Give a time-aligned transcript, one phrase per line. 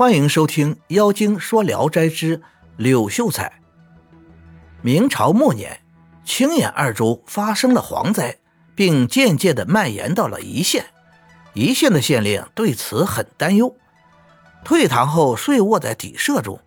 [0.00, 2.40] 欢迎收听《妖精说聊斋之
[2.78, 3.48] 柳秀才》。
[4.80, 5.82] 明朝末年，
[6.24, 8.38] 青眼二州发生了蝗灾，
[8.74, 10.86] 并渐渐地蔓延到了一县。
[11.52, 13.76] 一县的县令对此很担忧。
[14.64, 16.58] 退堂后，睡卧在底舍中，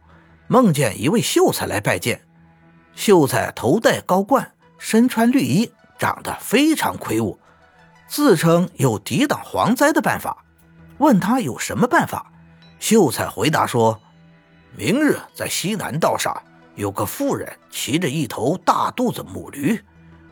[0.45, 2.21] 梦见一位秀才来拜见。
[2.93, 7.39] 秀才头戴高冠，身穿绿衣，长得非常魁梧，
[8.07, 10.45] 自称有抵挡蝗灾的办法。
[10.99, 12.29] 问他有什么办法？
[12.83, 13.97] 秀才回答说
[14.75, 16.35] ：“明日在西南道上
[16.75, 19.79] 有个妇人骑着一头大肚子母驴，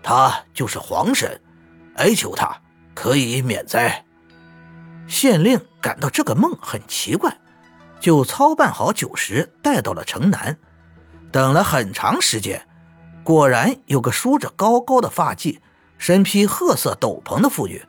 [0.04, 1.40] 她就是黄神，
[1.96, 2.62] 哀求他
[2.94, 4.04] 可以免灾。”
[5.08, 7.40] 县令感到这个梦很奇怪，
[8.02, 10.58] 就操办好酒食带到了城南。
[11.32, 12.68] 等了很长时间，
[13.24, 15.60] 果然有个梳着高高的发髻、
[15.98, 17.82] 身披褐色斗篷的妇女，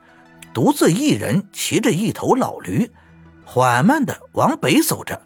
[0.53, 2.89] 独自一人骑着一头老驴。
[3.45, 5.21] 缓慢地往北走着，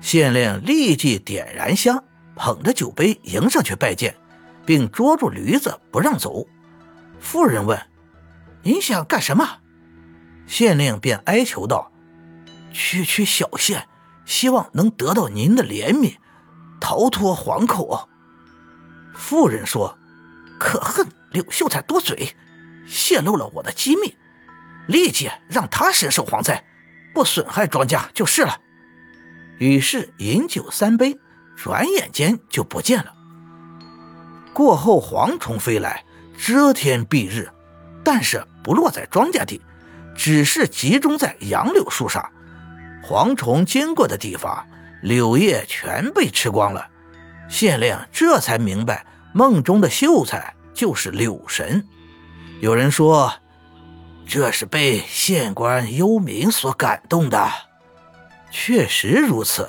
[0.00, 2.04] 县令立即点燃香，
[2.36, 4.14] 捧着酒杯迎上去拜见，
[4.64, 6.46] 并捉住驴子不让走。
[7.18, 7.80] 妇人问
[8.62, 9.58] ：“您想干什么？”
[10.46, 11.90] 县令便哀求道
[12.72, 13.88] ：“区区小县，
[14.24, 16.16] 希望能得到您的怜悯，
[16.80, 18.08] 逃脱惶口。”
[19.16, 19.98] 妇人说
[20.60, 22.36] ：“可恨柳秀才多嘴，
[22.86, 24.14] 泄露了我的机密，
[24.86, 26.64] 立即让他身受蝗灾。”
[27.18, 28.60] 不损害庄稼就是了。
[29.58, 31.18] 于是饮酒三杯，
[31.56, 33.12] 转眼间就不见了。
[34.52, 36.04] 过后蝗虫飞来，
[36.36, 37.50] 遮天蔽日，
[38.04, 39.60] 但是不落在庄稼地，
[40.14, 42.24] 只是集中在杨柳树上。
[43.04, 44.64] 蝗虫经过的地方，
[45.02, 46.86] 柳叶全被吃光了。
[47.48, 51.84] 县令这才明白，梦中的秀才就是柳神。
[52.60, 53.32] 有人说。
[54.30, 57.50] 这是被县官幽冥所感动的，
[58.50, 59.66] 确实如此。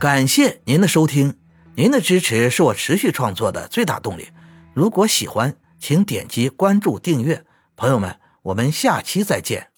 [0.00, 1.38] 感谢您的收听，
[1.76, 4.30] 您的支持是我持续创作的最大动力。
[4.74, 7.44] 如果喜欢，请点击关注订阅。
[7.76, 9.69] 朋友们，我们下期再见。